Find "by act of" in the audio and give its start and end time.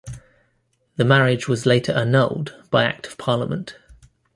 2.71-3.19